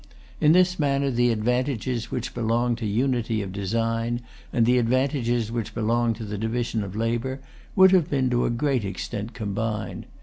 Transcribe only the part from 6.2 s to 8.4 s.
the division of labor, would have been